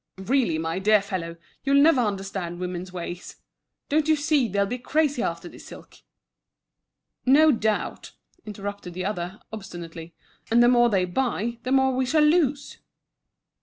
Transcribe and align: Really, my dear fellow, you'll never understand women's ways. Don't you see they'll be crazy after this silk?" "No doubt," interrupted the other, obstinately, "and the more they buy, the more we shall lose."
Really, 0.17 0.57
my 0.57 0.79
dear 0.79 0.99
fellow, 1.03 1.37
you'll 1.63 1.79
never 1.79 2.01
understand 2.01 2.57
women's 2.59 2.91
ways. 2.91 3.35
Don't 3.87 4.07
you 4.07 4.15
see 4.15 4.47
they'll 4.47 4.65
be 4.65 4.79
crazy 4.79 5.21
after 5.21 5.47
this 5.47 5.65
silk?" 5.67 5.97
"No 7.23 7.51
doubt," 7.51 8.13
interrupted 8.43 8.95
the 8.95 9.05
other, 9.05 9.39
obstinately, 9.53 10.15
"and 10.49 10.63
the 10.63 10.67
more 10.67 10.89
they 10.89 11.05
buy, 11.05 11.59
the 11.61 11.71
more 11.71 11.93
we 11.95 12.07
shall 12.07 12.23
lose." 12.23 12.79